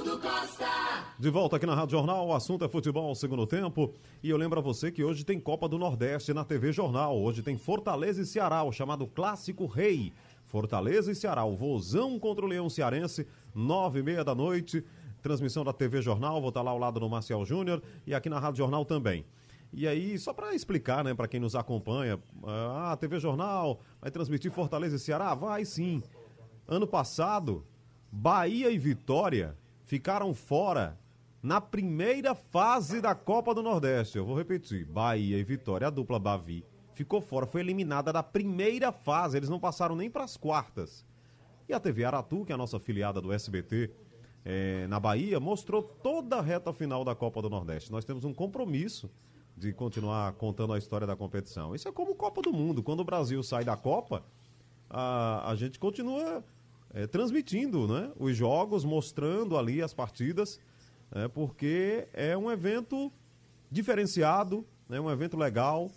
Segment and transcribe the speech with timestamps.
[0.00, 0.66] Arnaldo Costa.
[1.18, 3.92] De volta aqui na Rádio Jornal, o assunto é futebol segundo tempo.
[4.22, 7.20] E eu lembro a você que hoje tem Copa do Nordeste na TV Jornal.
[7.20, 10.12] Hoje tem Fortaleza e Ceará, o chamado Clássico Rei.
[10.44, 14.82] Fortaleza e Ceará, o Vozão contra o Leão Cearense, nove e meia da noite.
[15.22, 18.38] Transmissão da TV Jornal, vou estar lá ao lado do Marcial Júnior e aqui na
[18.38, 19.24] Rádio Jornal também.
[19.72, 24.10] E aí, só para explicar, né, para quem nos acompanha, ah, a TV Jornal vai
[24.10, 25.34] transmitir Fortaleza e Ceará?
[25.34, 26.02] Vai sim.
[26.66, 27.64] Ano passado,
[28.10, 29.56] Bahia e Vitória
[29.90, 30.96] ficaram fora
[31.42, 34.16] na primeira fase da Copa do Nordeste.
[34.16, 38.92] Eu vou repetir: Bahia e Vitória, a dupla Bavi, ficou fora, foi eliminada da primeira
[38.92, 39.36] fase.
[39.36, 41.04] Eles não passaram nem para as quartas.
[41.68, 43.90] E a TV Aratu, que é a nossa afiliada do SBT
[44.44, 47.90] é, na Bahia, mostrou toda a reta final da Copa do Nordeste.
[47.90, 49.10] Nós temos um compromisso
[49.56, 51.74] de continuar contando a história da competição.
[51.74, 52.80] Isso é como Copa do Mundo.
[52.80, 54.22] Quando o Brasil sai da Copa,
[54.88, 56.44] a, a gente continua
[56.92, 60.60] é, transmitindo né, os jogos, mostrando ali as partidas,
[61.12, 63.12] é, porque é um evento
[63.70, 65.90] diferenciado, é né, um evento legal.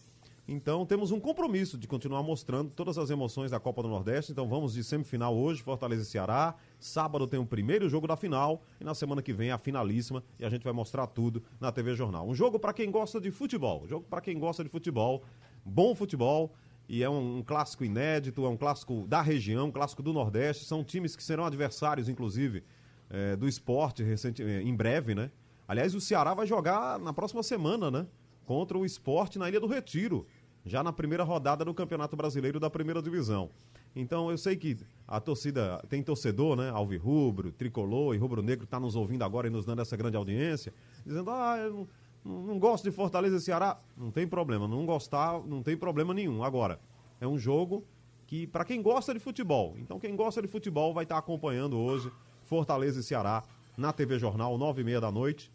[0.45, 4.31] Então temos um compromisso de continuar mostrando todas as emoções da Copa do Nordeste.
[4.33, 6.55] Então vamos de semifinal hoje, Fortaleza e Ceará.
[6.77, 10.43] Sábado tem o primeiro jogo da final e na semana que vem a finalíssima e
[10.43, 12.27] a gente vai mostrar tudo na TV Jornal.
[12.27, 15.23] Um jogo para quem gosta de futebol, um jogo para quem gosta de futebol,
[15.63, 16.51] bom futebol
[16.87, 20.65] e é um, um, clássico inédito, é um clássico da região, um clássico do Nordeste.
[20.65, 22.63] São times que serão adversários, inclusive,
[23.09, 25.31] é, do esporte recente, é, em breve, né?
[25.67, 28.05] Aliás, o Ceará vai jogar na próxima semana, né?
[28.45, 30.27] Contra o esporte na Ilha do Retiro,
[30.65, 33.49] já na primeira rodada do Campeonato Brasileiro da Primeira Divisão.
[33.95, 36.69] Então eu sei que a torcida tem torcedor, né?
[36.69, 40.73] Alvirrubro, tricolor e rubro-negro está nos ouvindo agora e nos dando essa grande audiência,
[41.05, 41.87] dizendo: ah, eu
[42.23, 43.79] não gosto de Fortaleza e Ceará.
[43.97, 46.43] Não tem problema, não gostar, não tem problema nenhum.
[46.43, 46.79] Agora,
[47.19, 47.83] é um jogo
[48.25, 51.77] que, para quem gosta de futebol, então quem gosta de futebol vai estar tá acompanhando
[51.77, 52.11] hoje
[52.45, 53.43] Fortaleza e Ceará
[53.77, 55.51] na TV Jornal, nove e meia da noite.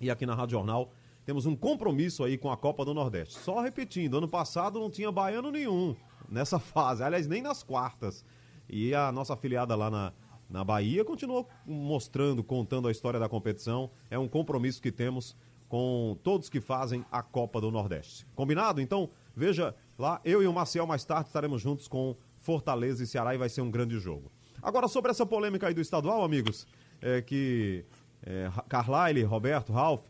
[0.00, 0.90] E aqui na Rádio Jornal
[1.24, 3.38] temos um compromisso aí com a Copa do Nordeste.
[3.38, 5.94] Só repetindo, ano passado não tinha baiano nenhum
[6.28, 8.24] nessa fase, aliás, nem nas quartas.
[8.68, 10.12] E a nossa afiliada lá na,
[10.48, 13.90] na Bahia continuou mostrando, contando a história da competição.
[14.10, 15.36] É um compromisso que temos
[15.72, 18.26] com todos que fazem a Copa do Nordeste.
[18.34, 18.78] Combinado?
[18.78, 23.34] Então, veja lá, eu e o Marcial mais tarde estaremos juntos com Fortaleza e Ceará
[23.34, 24.30] e vai ser um grande jogo.
[24.60, 26.66] Agora, sobre essa polêmica aí do estadual, amigos,
[27.00, 27.86] é que
[28.22, 30.02] é, Carlyle, Roberto, Ralph,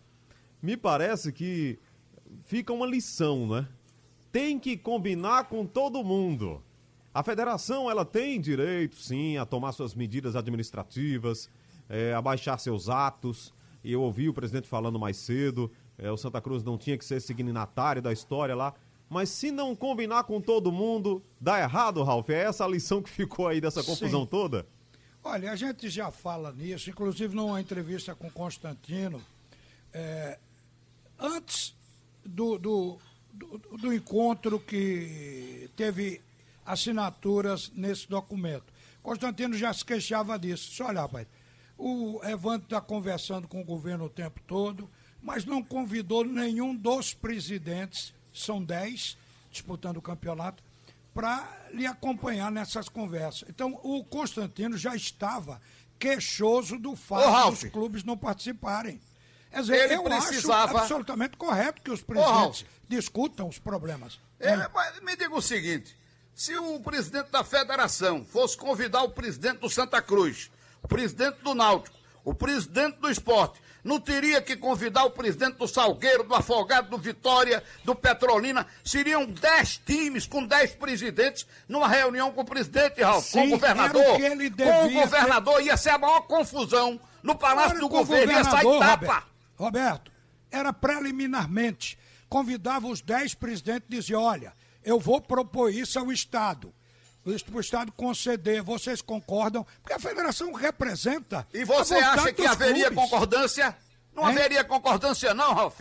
[0.61, 1.79] me parece que
[2.43, 3.69] fica uma lição, né?
[4.33, 6.61] tem que combinar com todo mundo.
[7.15, 11.49] A federação ela tem direito, sim, a tomar suas medidas administrativas,
[11.89, 13.55] é, a baixar seus atos.
[13.85, 17.05] E eu ouvi o presidente falando mais cedo, é, o Santa Cruz não tinha que
[17.05, 18.75] ser signatário da história lá.
[19.09, 22.31] Mas se não combinar com todo mundo, dá errado, Ralf?
[22.31, 24.27] É essa a lição que ficou aí dessa confusão sim.
[24.27, 24.67] toda?
[25.23, 29.21] Olha, a gente já fala nisso, inclusive numa entrevista com Constantino.
[29.93, 30.39] É,
[31.19, 31.77] antes
[32.25, 32.99] do, do
[33.33, 36.21] do, do encontro que teve
[36.65, 38.73] assinaturas nesse documento.
[39.03, 40.71] Constantino já se queixava disso.
[40.71, 41.27] Só olha, rapaz,
[41.85, 44.89] o Evandro está conversando com o governo o tempo todo,
[45.21, 49.19] mas não convidou nenhum dos presidentes, são dez,
[49.51, 50.63] disputando o campeonato,
[51.13, 53.49] para lhe acompanhar nessas conversas.
[53.49, 55.61] Então, o Constantino já estava
[55.99, 59.01] queixoso do fato dos clubes não participarem.
[59.51, 60.65] Quer dizer, ele eu precisava...
[60.65, 64.21] acho absolutamente correto que os presidentes discutam os problemas.
[64.39, 64.57] É,
[65.03, 65.97] me diga o seguinte:
[66.33, 70.49] se o presidente da federação fosse convidar o presidente do Santa Cruz,
[70.83, 75.67] o presidente do Náutico, o presidente do esporte, não teria que convidar o presidente do
[75.67, 78.67] Salgueiro, do Afogado, do Vitória, do Petrolina.
[78.85, 83.51] Seriam dez times com dez presidentes numa reunião com o presidente, Ralf, Sim, com o
[83.51, 84.05] governador.
[84.05, 85.65] Com o governador ter...
[85.65, 88.87] ia ser a maior confusão no Palácio do Governo, ia sair tapa.
[88.97, 89.27] Roberto.
[89.57, 90.13] Roberto,
[90.51, 91.99] era preliminarmente.
[92.29, 94.53] Convidava os dez presidentes e dizia: olha,
[94.85, 96.73] eu vou propor isso ao Estado.
[97.25, 98.63] Isso para o Estado conceder.
[98.63, 99.67] Vocês concordam?
[99.81, 101.47] Porque a federação representa.
[101.53, 103.11] E você acha que haveria clubes.
[103.11, 103.77] concordância?
[104.15, 104.37] Não hein?
[104.37, 105.81] haveria concordância, não, Ralf.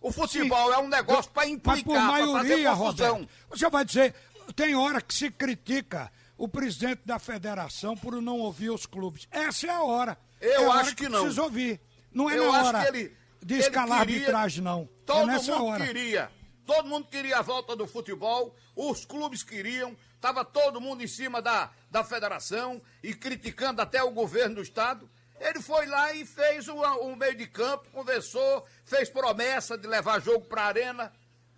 [0.00, 0.74] O futebol Sim.
[0.74, 3.14] é um negócio para implicar, para fazer confusão.
[3.16, 4.14] Roberto, você vai dizer,
[4.54, 9.26] tem hora que se critica o presidente da federação por não ouvir os clubes.
[9.30, 10.16] Essa é a hora.
[10.40, 11.20] Eu é acho que, que não.
[11.22, 11.80] Precisa ouvir.
[12.12, 13.12] Não é Eu na hora ele,
[13.42, 14.82] de escalar queria, arbitragem, não.
[14.82, 15.86] É todo é mundo hora.
[15.86, 16.30] queria.
[16.68, 21.40] Todo mundo queria a volta do futebol, os clubes queriam, estava todo mundo em cima
[21.40, 25.08] da, da federação e criticando até o governo do estado.
[25.40, 30.20] Ele foi lá e fez o, o meio de campo, conversou, fez promessa de levar
[30.20, 31.12] jogo para a arena,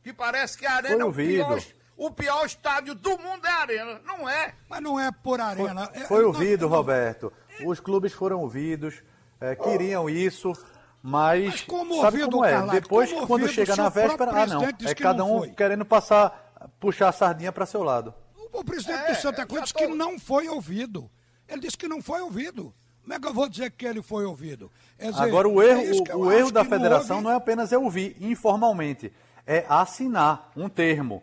[0.05, 1.61] que parece que a arena é o pior,
[1.97, 4.01] o pior estádio do mundo é a arena.
[4.05, 4.55] Não é.
[4.69, 5.89] Mas não é por arena.
[5.89, 7.33] Foi, foi ouvido, Roberto.
[7.67, 9.03] Os clubes foram ouvidos
[9.41, 10.53] é, queriam isso,
[11.03, 12.51] mas, mas como sabe como é?
[12.53, 15.51] Carlado, Depois, como quando chega na véspera, ah não, é cada um foi.
[15.51, 18.15] querendo passar, puxar a sardinha para seu lado.
[18.53, 19.79] O presidente é, do Santa Cruz disse tô...
[19.79, 21.11] que não foi ouvido.
[21.49, 22.75] Ele disse que não foi ouvido.
[23.03, 24.71] Como é que eu vou dizer que ele foi ouvido?
[24.99, 27.83] Dizer, Agora, o erro, é o, o erro da federação não, não, é apenas eu
[27.83, 29.13] ouvir informalmente,
[29.47, 31.23] é assinar um termo.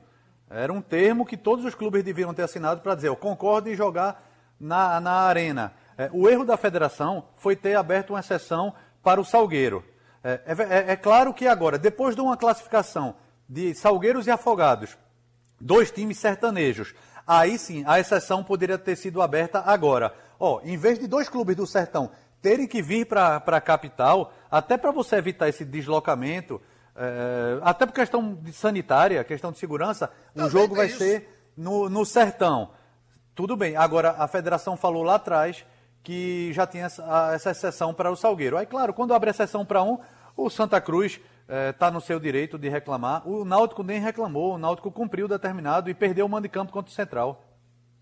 [0.49, 3.75] Era um termo que todos os clubes deviam ter assinado para dizer, eu concordo em
[3.75, 4.23] jogar
[4.59, 5.73] na, na arena.
[5.97, 8.73] É, o erro da federação foi ter aberto uma exceção
[9.07, 9.85] para o Salgueiro.
[10.21, 13.15] É, é, é, é claro que agora, depois de uma classificação
[13.47, 14.97] de Salgueiros e Afogados,
[15.61, 16.93] dois times sertanejos,
[17.25, 20.13] aí sim a exceção poderia ter sido aberta agora.
[20.37, 22.11] Ó, em vez de dois clubes do Sertão
[22.41, 26.61] terem que vir para a capital, até para você evitar esse deslocamento,
[26.93, 30.97] é, até por questão de sanitária, questão de segurança, o jogo vai isso.
[30.97, 32.71] ser no, no Sertão.
[33.33, 33.77] Tudo bem.
[33.77, 35.65] Agora, a federação falou lá atrás
[36.07, 38.57] que já tinha essa, essa exceção para o Salgueiro.
[38.57, 39.99] Aí, claro, quando abre exceção para um,
[40.37, 41.19] o Santa Cruz
[41.69, 43.27] está é, no seu direito de reclamar.
[43.27, 46.71] O Náutico nem reclamou, o Náutico cumpriu o determinado e perdeu o mando de campo
[46.71, 47.43] contra o Central.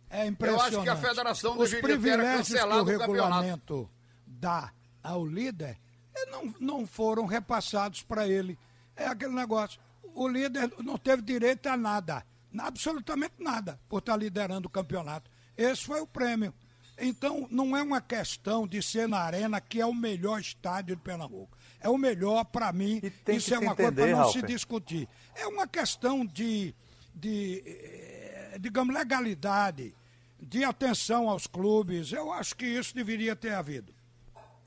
[0.07, 0.75] É impressionante.
[0.75, 3.89] Eu acho que a federação Os privilégios que o regulamento
[4.23, 5.75] dá ao líder
[6.15, 8.55] eh, não, não foram repassados para ele.
[8.95, 9.81] É aquele negócio.
[10.13, 12.23] O líder não teve direito a nada,
[12.55, 15.31] absolutamente nada, por estar liderando o campeonato.
[15.57, 16.53] Esse foi o prêmio.
[16.97, 21.01] Então, não é uma questão de ser na Arena, que é o melhor estádio de
[21.01, 21.57] Pernambuco.
[21.79, 23.01] É o melhor para mim.
[23.27, 24.33] Isso é uma entender, coisa para não Ralf.
[24.33, 25.09] se discutir.
[25.35, 26.73] É uma questão de,
[27.13, 29.93] de eh, digamos, legalidade
[30.39, 32.11] de atenção aos clubes.
[32.11, 33.93] Eu acho que isso deveria ter havido.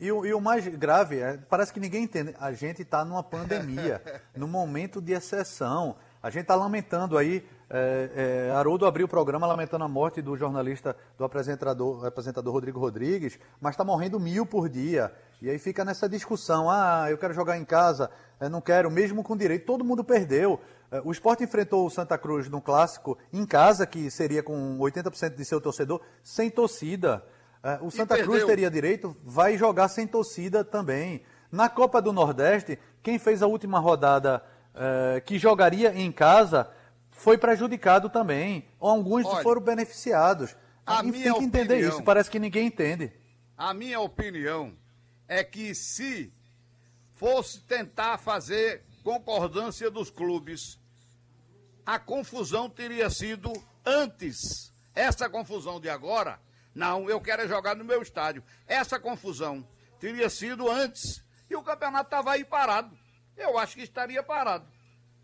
[0.00, 2.34] E o, e o mais grave é, parece que ninguém entende.
[2.38, 4.00] A gente está numa pandemia,
[4.36, 5.96] num momento de exceção.
[6.22, 7.44] A gente está lamentando aí.
[7.70, 12.80] É, é, Haroldo abriu o programa lamentando a morte do jornalista, do apresentador, apresentador Rodrigo
[12.80, 15.12] Rodrigues, mas está morrendo mil por dia.
[15.42, 18.10] E aí fica nessa discussão: ah, eu quero jogar em casa,
[18.40, 19.66] eu não quero, mesmo com direito.
[19.66, 20.58] Todo mundo perdeu.
[20.90, 25.34] É, o esporte enfrentou o Santa Cruz no clássico em casa, que seria com 80%
[25.34, 27.22] de seu torcedor, sem torcida.
[27.62, 31.22] É, o Santa Cruz teria direito, vai jogar sem torcida também.
[31.52, 34.42] Na Copa do Nordeste, quem fez a última rodada
[34.74, 36.70] é, que jogaria em casa
[37.18, 38.66] foi prejudicado também.
[38.80, 40.56] Alguns Olha, foram beneficiados.
[40.86, 43.12] A gente tem que entender opinião, isso, parece que ninguém entende.
[43.56, 44.72] A minha opinião
[45.26, 46.32] é que se
[47.14, 50.78] fosse tentar fazer concordância dos clubes,
[51.84, 53.52] a confusão teria sido
[53.84, 54.72] antes.
[54.94, 56.40] Essa confusão de agora,
[56.74, 58.44] não, eu quero é jogar no meu estádio.
[58.66, 59.66] Essa confusão
[59.98, 61.22] teria sido antes.
[61.50, 62.96] E o campeonato estava aí parado.
[63.36, 64.66] Eu acho que estaria parado.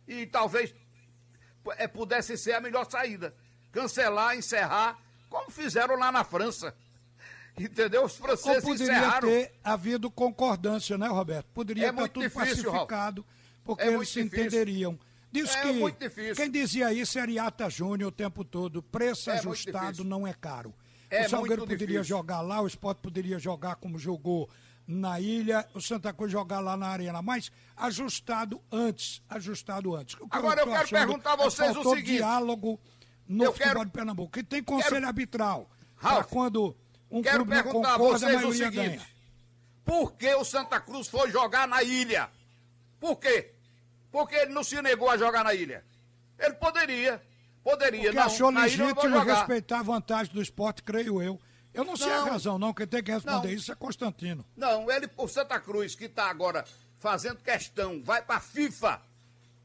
[0.07, 0.75] E talvez
[1.77, 3.35] é, pudesse ser a melhor saída.
[3.73, 6.75] Cancelar, encerrar, como fizeram lá na França.
[7.59, 8.05] Entendeu?
[8.05, 9.29] Os franceses Ou poderia encerraram.
[9.29, 11.47] ter havido concordância, né, Roberto?
[11.55, 13.25] Poderia é estar tudo difícil, pacificado.
[13.65, 14.47] Porque é eles se difícil.
[14.47, 14.99] entenderiam.
[15.31, 18.83] Diz é que quem dizia isso era Iata Júnior o tempo todo.
[18.83, 20.73] Preço é ajustado não é caro.
[21.11, 22.05] É o Salgueiro poderia difícil.
[22.05, 24.49] jogar lá, o Sport poderia jogar como jogou
[24.87, 30.17] na ilha, o Santa Cruz jogar lá na arena, mas ajustado antes, ajustado antes.
[30.31, 32.17] Agora eu, quero perguntar a vocês é, o seguinte.
[32.17, 32.79] diálogo
[33.27, 33.85] no eu futebol quero...
[33.87, 35.07] de Pernambuco, que tem conselho quero...
[35.07, 35.71] arbitral.
[35.97, 36.77] Ralf, quando
[37.11, 38.75] um quero clube perguntar concorda, a vocês o seguinte.
[38.75, 39.07] Ganha.
[39.85, 42.31] Por que o Santa Cruz foi jogar na ilha?
[42.99, 43.53] Por quê?
[44.11, 45.85] Porque ele não se negou a jogar na ilha.
[46.39, 47.23] Ele poderia,
[47.63, 48.03] poderia.
[48.03, 51.41] Porque não, achou legítimo respeitar a vantagem do esporte, creio eu.
[51.75, 52.73] Eu não sei não, a razão, não.
[52.73, 54.47] Quem tem que responder não, isso é Constantino.
[54.57, 56.65] Não, ele, o Santa Cruz, que está agora
[57.01, 59.03] fazendo questão, vai para a FIFA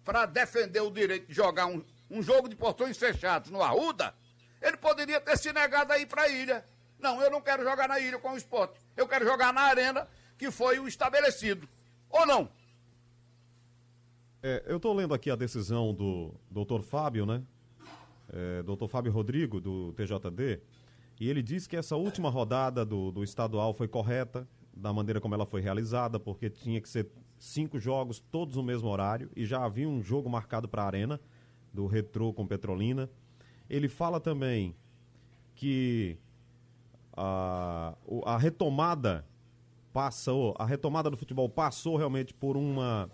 [0.04, 4.14] para defender o direito de jogar um, um jogo de portões fechados no Arruda,
[4.60, 6.66] ele poderia ter se negado a ir para a ilha.
[6.98, 8.80] Não, eu não quero jogar na ilha com o esporte.
[8.98, 11.70] Eu quero jogar na arena que foi o estabelecido.
[12.10, 12.50] Ou não?
[14.42, 17.44] É, eu estou lendo aqui a decisão do doutor Fábio, né?
[18.32, 20.62] É, doutor Fábio Rodrigo, do TJD,
[21.20, 25.36] e ele diz que essa última rodada do, do estadual foi correta, da maneira como
[25.36, 29.64] ela foi realizada, porque tinha que ser cinco jogos, todos no mesmo horário, e já
[29.64, 31.20] havia um jogo marcado para a Arena,
[31.74, 33.10] do Retrô com Petrolina.
[33.70, 34.76] Ele fala também
[35.56, 36.18] que
[37.16, 37.96] a,
[38.26, 39.26] a retomada
[39.92, 43.10] passou, a retomada do futebol passou realmente por uma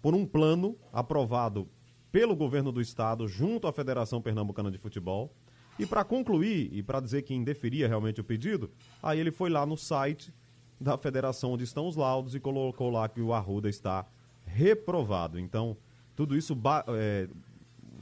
[0.00, 1.68] por um plano aprovado
[2.12, 5.32] pelo governo do estado junto à Federação Pernambucana de Futebol.
[5.78, 8.70] E para concluir e para dizer que indeferia realmente o pedido,
[9.02, 10.32] aí ele foi lá no site
[10.80, 14.06] da federação onde estão os laudos e colocou lá que o Arruda está
[14.44, 15.38] reprovado.
[15.38, 15.76] Então,
[16.14, 16.56] tudo isso
[16.88, 17.28] é,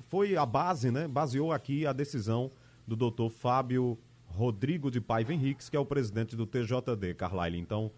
[0.08, 1.08] foi a base, né?
[1.08, 2.50] Baseou aqui a decisão
[2.86, 7.58] do doutor Fábio Rodrigo de Paiva Henriques, que é o presidente do TJD, Carlyle.
[7.58, 7.90] Então,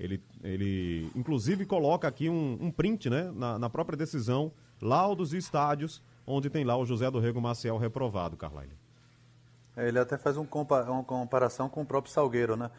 [0.00, 5.36] Ele, ele inclusive coloca aqui um, um print, né, na, na, própria decisão, laudos e
[5.36, 8.72] estádios, onde tem lá o José do Rego Maciel reprovado, Carlyle.
[9.76, 12.70] Ele até faz um compa uma comparação com o próprio Salgueiro, né?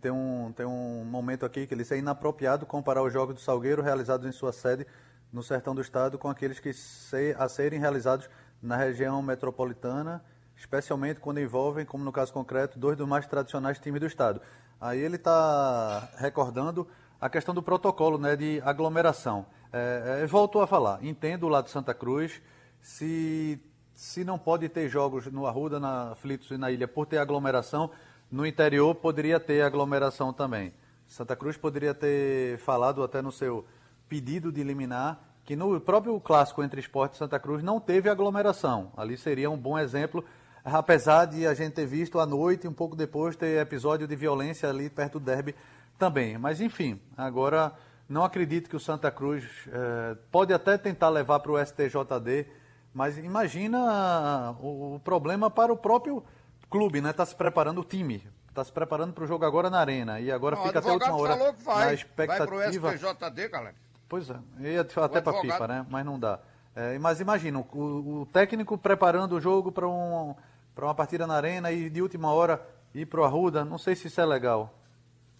[0.00, 3.82] Tem um, tem um momento aqui que ele é inapropriado comparar os jogos do Salgueiro
[3.82, 4.86] realizados em sua sede
[5.30, 8.30] no sertão do estado com aqueles que se, a serem realizados
[8.62, 10.24] na região metropolitana,
[10.56, 14.40] especialmente quando envolvem, como no caso concreto, dois dos mais tradicionais times do estado.
[14.80, 16.88] Aí ele está recordando
[17.20, 19.44] a questão do protocolo né, de aglomeração.
[19.72, 22.40] É, é, voltou a falar, entendo o lado de Santa Cruz,
[22.80, 23.60] se,
[23.94, 27.90] se não pode ter jogos no Arruda, na Aflitos e na ilha por ter aglomeração,
[28.30, 30.72] no interior poderia ter aglomeração também.
[31.06, 33.64] Santa Cruz poderia ter falado até no seu
[34.08, 38.90] pedido de eliminar que no próprio clássico entre Esporte e Santa Cruz não teve aglomeração.
[38.96, 40.24] Ali seria um bom exemplo
[40.64, 44.68] apesar de a gente ter visto à noite, um pouco depois, ter episódio de violência
[44.68, 45.54] ali perto do derby
[45.98, 46.38] também.
[46.38, 47.72] Mas enfim, agora
[48.08, 52.46] não acredito que o Santa Cruz eh, pode até tentar levar para o STJD,
[52.94, 56.24] mas imagina o, o, problema para o próprio
[56.70, 57.10] clube, né?
[57.10, 58.26] Está se preparando o time.
[58.48, 60.20] Está se preparando para o jogo agora na arena.
[60.20, 61.86] E agora fica até a última hora vai.
[61.86, 62.46] na expectativa.
[62.46, 63.74] Vai para o STJD, galera.
[64.08, 65.86] Pois é, ia até para a FIFA, né?
[65.90, 66.38] Mas não dá.
[66.76, 70.34] É, mas imagina, o, o técnico preparando o jogo para um
[70.74, 72.60] para uma partida na arena e de última hora
[72.92, 74.76] ir para o Arruda, não sei se isso é legal.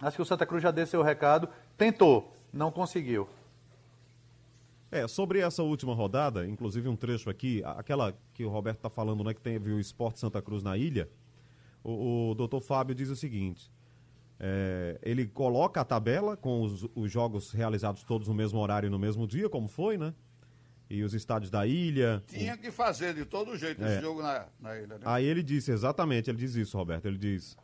[0.00, 3.28] Acho que o Santa Cruz já deu seu recado, tentou, não conseguiu.
[4.94, 9.24] É, sobre essa última rodada, inclusive um trecho aqui, aquela que o Roberto está falando,
[9.24, 11.08] né, que teve o Esporte Santa Cruz na ilha,
[11.82, 13.72] o, o doutor Fábio diz o seguinte,
[14.38, 18.90] é, ele coloca a tabela com os, os jogos realizados todos no mesmo horário e
[18.90, 20.14] no mesmo dia, como foi, né?
[20.88, 22.22] e os estádios da ilha.
[22.28, 23.94] Tinha que fazer de todo jeito é.
[23.94, 24.98] esse jogo na, na ilha.
[24.98, 25.00] Né?
[25.04, 27.06] Aí ele disse, exatamente, ele diz isso, Roberto.
[27.06, 27.56] Ele diz: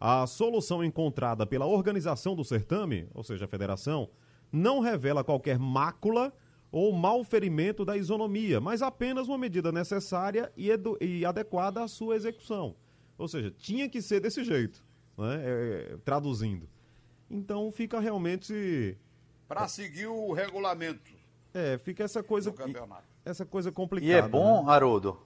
[0.00, 4.08] a solução encontrada pela organização do certame, ou seja, a federação,
[4.50, 6.32] não revela qualquer mácula
[6.70, 10.70] ou malferimento da isonomia, mas apenas uma medida necessária e,
[11.00, 12.74] e adequada à sua execução.
[13.16, 14.84] Ou seja, tinha que ser desse jeito,
[15.16, 15.42] né?
[15.44, 16.68] É, traduzindo.
[17.30, 18.96] Então fica realmente.
[19.46, 21.18] Para seguir o regulamento
[21.58, 22.54] é, fica essa coisa.
[23.24, 24.10] Essa coisa complicada.
[24.10, 24.72] E é bom, né?
[24.72, 25.18] Haroldo,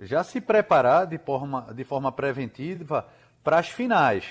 [0.00, 3.06] já se preparar de forma, de forma preventiva
[3.42, 4.24] para as finais.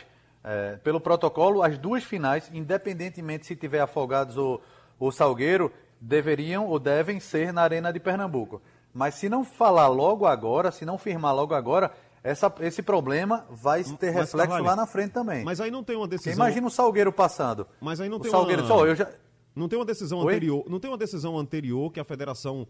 [0.43, 4.61] É, pelo protocolo, as duas finais, independentemente se tiver afogados ou,
[4.97, 8.61] ou Salgueiro, deveriam ou devem ser na Arena de Pernambuco.
[8.93, 11.91] Mas se não falar logo agora, se não firmar logo agora,
[12.23, 15.43] essa, esse problema vai ter mas, reflexo Carvalho, lá na frente também.
[15.43, 16.33] Mas aí não tem uma decisão.
[16.33, 17.67] imagina o Salgueiro passando.
[17.79, 18.67] Mas aí não o tem Salgueiro, uma...
[18.67, 19.09] só, eu já
[19.55, 20.33] não tem uma decisão Oi?
[20.33, 20.63] anterior.
[20.67, 22.67] Não tem uma decisão anterior que a federação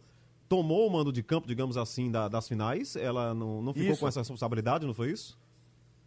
[0.47, 2.95] tomou o mando de campo, digamos assim, da, das finais.
[2.95, 3.99] Ela não, não ficou isso.
[3.99, 5.37] com essa responsabilidade, não foi isso?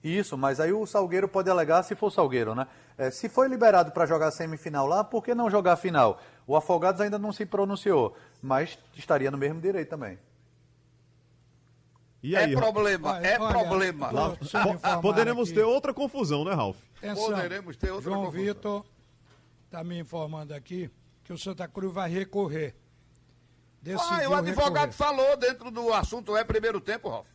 [0.03, 2.67] Isso, mas aí o Salgueiro pode alegar se for Salgueiro, né?
[2.99, 6.21] É, se foi liberado para jogar semifinal lá, por que não jogar final?
[6.47, 10.19] O Afogados ainda não se pronunciou, mas estaria no mesmo direito também.
[12.23, 14.11] E aí, é problema, é olha, problema.
[14.11, 14.37] Lá,
[15.01, 15.59] poderemos aqui.
[15.59, 16.77] ter outra confusão, né, Ralf?
[17.15, 18.45] Poderemos ter outra João confusão.
[18.45, 18.85] Vitor
[19.65, 20.91] está me informando aqui
[21.25, 22.77] que o Santa Cruz vai recorrer.
[23.99, 24.93] ah, o advogado recorrer.
[24.93, 27.27] falou dentro do assunto é primeiro tempo, Ralf.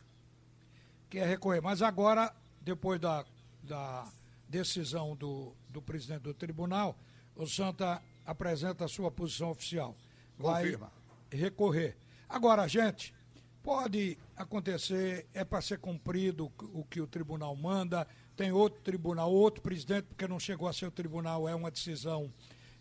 [1.10, 3.24] Quer recorrer, mas agora, depois da,
[3.62, 4.10] da
[4.48, 6.98] decisão do, do presidente do tribunal,
[7.34, 9.96] o Santa apresenta a sua posição oficial.
[10.36, 10.92] Vai Confirma.
[11.30, 11.96] recorrer.
[12.28, 13.14] Agora, gente,
[13.62, 19.62] pode acontecer, é para ser cumprido o que o tribunal manda, tem outro tribunal, outro
[19.62, 22.32] presidente, porque não chegou a ser o tribunal, é uma decisão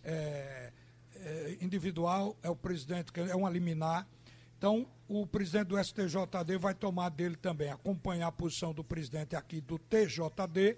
[0.04, 0.72] é,
[1.16, 4.08] é, individual, é o presidente, é uma liminar.
[4.58, 9.62] Então, o presidente do STJD vai tomar dele também, acompanhar a posição do presidente aqui
[9.62, 10.78] do TJD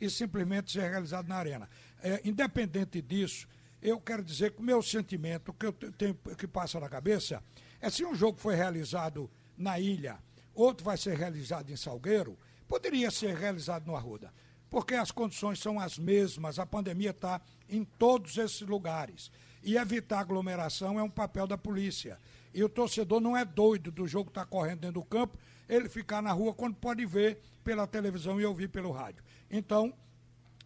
[0.00, 1.70] e simplesmente ser realizado na arena.
[2.02, 3.46] É, independente disso,
[3.80, 7.42] eu quero dizer que o meu sentimento, o que eu tenho que passa na cabeça,
[7.80, 10.18] é se um jogo foi realizado na ilha,
[10.52, 12.36] outro vai ser realizado em Salgueiro,
[12.66, 14.32] poderia ser realizado no Arruda,
[14.68, 19.30] porque as condições são as mesmas, a pandemia está em todos esses lugares.
[19.62, 22.18] E evitar aglomeração é um papel da polícia.
[22.54, 25.88] E o torcedor não é doido do jogo estar tá correndo dentro do campo, ele
[25.88, 29.22] ficar na rua quando pode ver pela televisão e ouvir pelo rádio.
[29.50, 29.92] Então,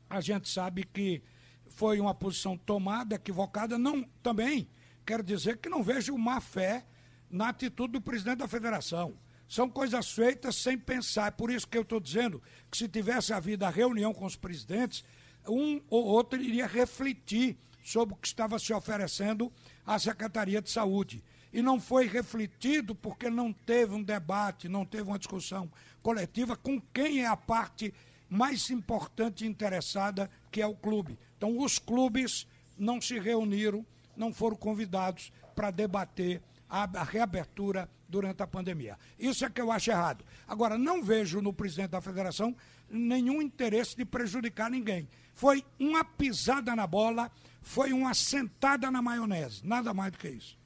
[0.08, 1.22] a gente sabe que
[1.66, 4.68] foi uma posição tomada, equivocada, não também
[5.04, 6.84] quero dizer que não vejo má fé
[7.30, 9.16] na atitude do presidente da federação.
[9.48, 11.28] São coisas feitas sem pensar.
[11.28, 14.34] É por isso que eu estou dizendo que se tivesse havido a reunião com os
[14.34, 15.04] presidentes,
[15.46, 19.52] um ou outro iria refletir sobre o que estava se oferecendo
[19.84, 21.22] à Secretaria de Saúde.
[21.56, 25.72] E não foi refletido porque não teve um debate, não teve uma discussão
[26.02, 27.94] coletiva com quem é a parte
[28.28, 31.18] mais importante e interessada, que é o clube.
[31.34, 32.46] Então, os clubes
[32.76, 38.98] não se reuniram, não foram convidados para debater a, reabertura durante a pandemia.
[39.18, 40.26] Isso é que eu acho errado.
[40.46, 42.54] Agora, não vejo no presidente da federação
[42.86, 45.08] nenhum interesse de prejudicar ninguém.
[45.32, 47.32] Foi uma pisada na bola,
[47.62, 50.65] foi uma sentada na maionese, nada mais do que isso.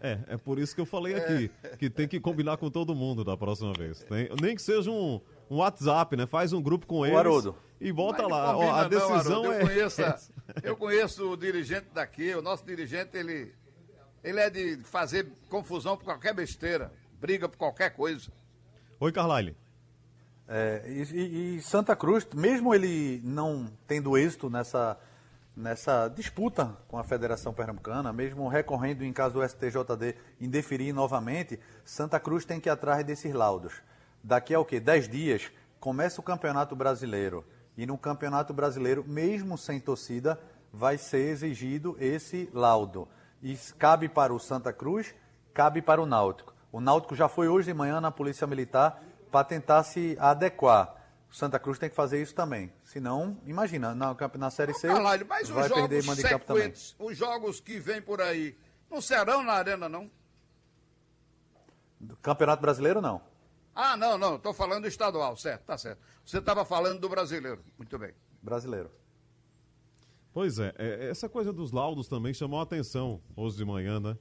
[0.00, 3.24] É, é por isso que eu falei aqui, que tem que combinar com todo mundo
[3.24, 4.00] da próxima vez.
[4.04, 6.26] Tem, nem que seja um, um WhatsApp, né?
[6.26, 7.56] Faz um grupo com eles Haroldo.
[7.80, 8.52] e volta Mas lá.
[8.52, 9.52] combina Ó, a não, decisão Haroldo.
[9.52, 9.62] é.
[9.62, 10.18] Eu conheço, a-
[10.62, 13.54] eu conheço o dirigente daqui, o nosso dirigente, ele,
[14.22, 18.30] ele é de fazer confusão por qualquer besteira, briga por qualquer coisa.
[19.00, 19.56] Oi, Carlyle.
[20.48, 24.96] É, e- e Santa Cruz, mesmo ele não tendo êxito nessa,
[25.56, 32.20] nessa disputa com a Federação Pernambucana, mesmo recorrendo em caso do STJD indeferir novamente, Santa
[32.20, 33.72] Cruz tem que ir atrás desses laudos.
[34.22, 34.78] Daqui a o quê?
[34.78, 37.44] Dez dias começa o Campeonato Brasileiro.
[37.76, 40.38] E no Campeonato Brasileiro, mesmo sem torcida,
[40.72, 43.08] vai ser exigido esse laudo.
[43.42, 45.14] E cabe para o Santa Cruz,
[45.54, 46.54] cabe para o Náutico.
[46.72, 50.95] O Náutico já foi hoje de manhã na Polícia Militar para tentar se adequar.
[51.30, 52.72] O Santa Cruz tem que fazer isso também.
[52.84, 56.62] Senão, imagina, na, campe- na Série C Caralho, mas vai os perder jogos handicap também.
[56.62, 58.56] sequentes, os jogos que vêm por aí,
[58.90, 60.10] não serão na arena, não?
[62.22, 63.20] Campeonato Brasileiro, não.
[63.74, 65.98] Ah, não, não, estou falando do estadual, certo, tá certo.
[66.24, 68.14] Você estava falando do brasileiro, muito bem.
[68.40, 68.90] Brasileiro.
[70.32, 74.16] Pois é, é, essa coisa dos laudos também chamou a atenção hoje de manhã, né?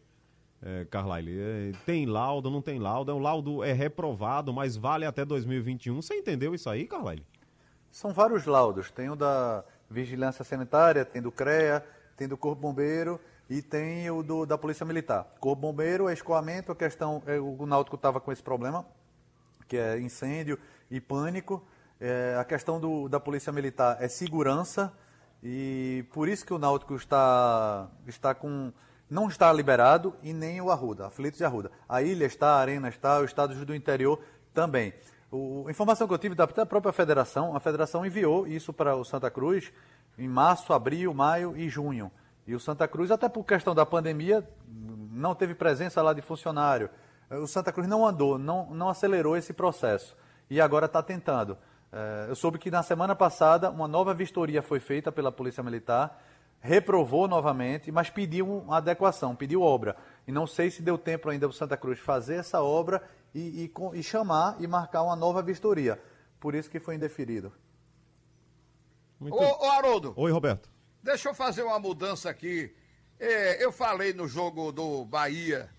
[0.68, 5.06] É, Carlyle, é, tem laudo, não tem laudo, é um laudo é reprovado, mas vale
[5.06, 6.02] até 2021.
[6.02, 7.24] Você entendeu isso aí, Carlyle?
[7.92, 8.90] São vários laudos.
[8.90, 11.86] Tem o da Vigilância Sanitária, tem do CREA,
[12.18, 15.28] tem do Corpo Bombeiro e tem o do, da Polícia Militar.
[15.40, 18.84] Corpo Bombeiro é escoamento, a questão, é, o Náutico estava com esse problema,
[19.68, 20.58] que é incêndio
[20.90, 21.64] e pânico.
[22.02, 24.92] É, a questão do, da Polícia Militar é segurança
[25.44, 28.74] e por isso que o Náutico está, está com
[29.10, 31.72] não está liberado e nem o Arruda, Aflitos e Arruda.
[31.88, 34.20] A ilha está, a Arena está, os estados do interior
[34.54, 34.94] também.
[35.32, 38.96] O, a informação que eu tive da, da própria federação, a federação enviou isso para
[38.96, 39.72] o Santa Cruz
[40.18, 42.12] em março, abril, maio e junho.
[42.48, 44.48] E o Santa Cruz, até por questão da pandemia,
[45.12, 46.90] não teve presença lá de funcionário.
[47.30, 50.16] O Santa Cruz não andou, não, não acelerou esse processo.
[50.50, 51.58] E agora está tentando.
[51.92, 56.22] Eh, Eu soube que na semana passada uma nova vistoria foi feita pela Polícia Militar,
[56.66, 59.96] reprovou novamente, mas pediu uma adequação, pediu obra.
[60.28, 63.02] E não sei se deu tempo ainda para o Santa Cruz fazer essa obra
[63.34, 66.02] e, e e chamar e marcar uma nova vistoria.
[66.40, 67.54] Por isso que foi indeferido.
[69.20, 69.36] Muito...
[69.38, 70.70] Ô, ô Haroldo, Oi, Roberto.
[71.02, 72.76] Deixa eu fazer uma mudança aqui.
[73.20, 75.70] É, eu falei no jogo do Bahia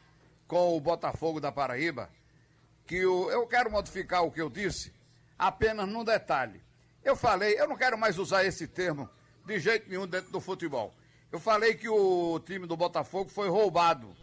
[0.47, 2.09] com o Botafogo da Paraíba
[2.87, 4.93] que o- eu quero modificar o que eu disse
[5.37, 6.63] apenas num detalhe.
[7.03, 9.09] Eu falei, eu não quero mais usar esse termo
[9.47, 10.93] de jeito nenhum dentro do futebol.
[11.31, 14.15] Eu falei que o time do Botafogo foi roubado.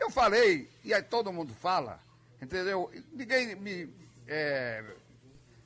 [0.00, 2.00] Eu falei, e aí todo mundo fala,
[2.40, 2.90] entendeu?
[3.12, 3.94] Ninguém me,
[4.26, 4.82] é,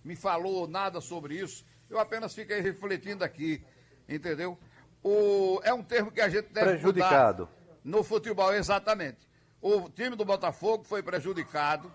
[0.05, 1.65] me falou nada sobre isso.
[1.89, 3.63] Eu apenas fiquei refletindo aqui,
[4.09, 4.59] entendeu?
[5.03, 7.49] O, é um termo que a gente deve Prejudicado.
[7.85, 9.19] no futebol, exatamente.
[9.63, 11.93] O time do Botafogo foi prejudicado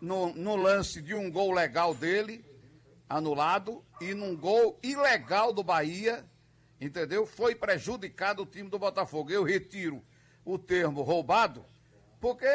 [0.00, 2.44] no, no lance de um gol legal dele,
[3.08, 6.24] anulado, e num gol ilegal do Bahia,
[6.80, 7.26] entendeu?
[7.26, 9.30] Foi prejudicado o time do Botafogo.
[9.30, 10.02] Eu retiro
[10.44, 11.64] o termo roubado,
[12.20, 12.48] porque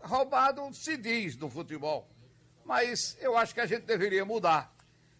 [0.00, 2.08] roubado se diz no futebol.
[2.64, 4.72] Mas eu acho que a gente deveria mudar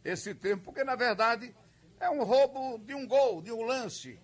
[0.04, 1.54] esse termo, porque na verdade
[1.98, 4.18] é um roubo de um gol, de um lance.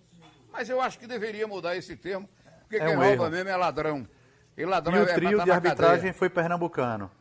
[0.51, 2.27] Mas eu acho que deveria mudar esse termo,
[2.61, 3.29] porque É quem um rouba erro.
[3.29, 4.07] mesmo é ladrão.
[4.55, 6.13] E ladrão E o é pra trio de arbitragem cadeia.
[6.13, 7.11] foi pernambucano.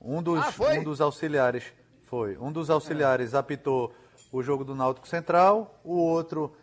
[0.00, 1.72] Um dos, Ah, um dos auxiliares
[2.12, 2.36] foi.
[2.36, 3.90] Um dos auxiliares apitou
[4.30, 6.54] o jogo do Náutico Central, o outro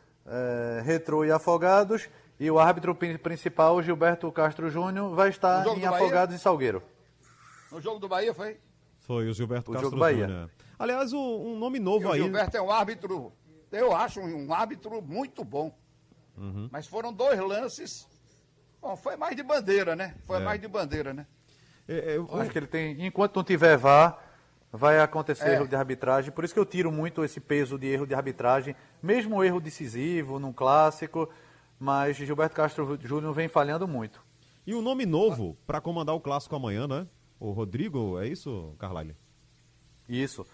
[0.83, 2.07] Retrô e Afogados,
[2.39, 5.89] e o árbitro pri- principal, Gilberto Castro Júnior, vai estar em Bahia?
[5.89, 6.83] Afogados e Salgueiro.
[7.71, 8.59] No jogo do Bahia foi?
[8.99, 10.27] Foi o Gilberto O Castro jogo Bahia.
[10.27, 10.49] Júnior.
[10.77, 12.21] Aliás, o- um nome E novo o aí.
[12.21, 13.33] Gilberto é um árbitro,
[13.71, 15.75] eu acho um árbitro muito bom.
[16.37, 16.69] Uhum.
[16.71, 18.07] Mas foram dois lances.
[18.79, 20.13] Bom, foi mais de bandeira, né?
[20.27, 20.41] Foi É.
[20.41, 21.25] mais de bandeira, né?
[21.87, 24.28] É, é, o- Acho que ele tem, enquanto não tiver VAR,
[24.71, 25.53] vai acontecer É.
[25.55, 26.31] erro de arbitragem.
[26.31, 30.39] Por isso que eu tiro muito esse peso de erro de arbitragem, mesmo erro decisivo
[30.39, 31.29] num clássico,
[31.79, 34.21] mas Gilberto Castro Júnior vem falhando muito.
[34.65, 37.07] E o nome novo para comandar o clássico amanhã, né?
[37.39, 39.15] O Rodrigo, é isso, Carlyle?
[40.07, 40.45] Isso.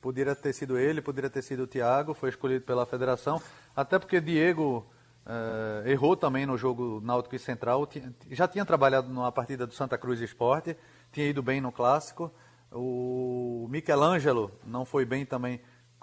[0.00, 3.40] Poderia ter sido ele, poderia ter sido o Thiago, foi escolhido pela federação.
[3.74, 4.86] Até porque Diego
[5.24, 7.88] eh, errou também no jogo Náutico e Central.
[8.30, 10.76] Já tinha trabalhado numa partida do Santa Cruz Esporte,
[11.10, 12.30] tinha ido bem no clássico.
[12.74, 15.60] O Michelangelo não foi bem também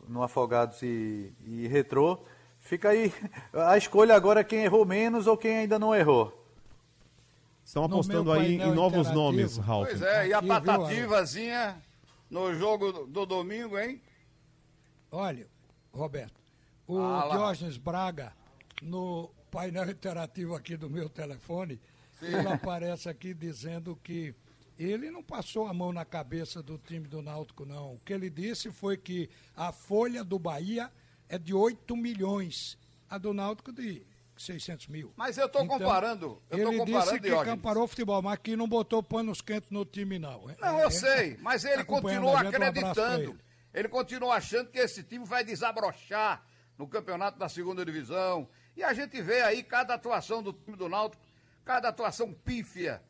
[0.08, 2.24] no Afogados e, e Retrô.
[2.60, 3.14] Fica aí
[3.54, 6.38] a escolha agora é quem errou menos ou quem ainda não errou.
[7.64, 9.90] Estão apostando aí em novos nomes, Ralf.
[9.90, 11.82] Pois é, e a patativazinha
[12.30, 14.02] no jogo do domingo, hein?
[15.12, 15.48] Olha,
[15.92, 16.40] Roberto,
[16.88, 18.34] o ah, Diógenes Braga,
[18.82, 21.80] no painel interativo aqui do meu telefone,
[22.20, 22.28] Sim.
[22.28, 24.34] ele aparece aqui dizendo que
[24.84, 27.96] ele não passou a mão na cabeça do time do Náutico, não.
[27.96, 30.92] O que ele disse foi que a folha do Bahia
[31.28, 32.78] é de 8 milhões,
[33.10, 34.06] a do Náutico de
[34.38, 35.14] 600 mil.
[35.16, 36.42] Mas eu estou então, comparando.
[36.50, 37.56] Eu ele disse que Diógenes.
[37.56, 40.48] comparou o futebol, mas que não botou panos quentes no time, não.
[40.60, 43.32] Não, eu é, sei, mas ele continua acreditando.
[43.32, 46.44] Um ele continua achando que esse time vai desabrochar
[46.78, 48.50] no campeonato da segunda divisão.
[48.76, 51.24] E a gente vê aí cada atuação do time do Náutico,
[51.64, 53.02] cada atuação pífia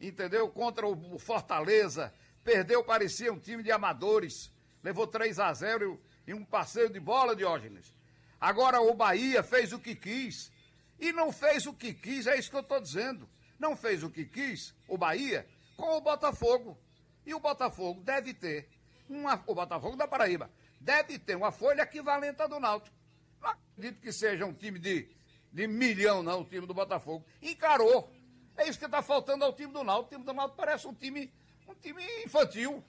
[0.00, 0.48] entendeu?
[0.48, 2.12] Contra o Fortaleza.
[2.42, 4.50] Perdeu, parecia um time de amadores.
[4.82, 7.94] Levou 3 a 0 em um passeio de bola, Diógenes.
[8.40, 10.50] Agora o Bahia fez o que quis.
[10.98, 13.28] E não fez o que quis, é isso que eu estou dizendo.
[13.58, 16.78] Não fez o que quis, o Bahia, com o Botafogo.
[17.24, 18.68] E o Botafogo deve ter,
[19.08, 22.94] uma, o Botafogo da Paraíba, deve ter uma folha equivalente à do Náutico.
[23.40, 25.08] Não acredito que seja um time de,
[25.52, 27.24] de milhão, não, o time do Botafogo.
[27.40, 28.10] Encarou
[28.60, 30.14] é isso que está faltando ao time do Náutico.
[30.14, 31.32] O time do Náutico parece um time,
[31.66, 32.84] um time infantil.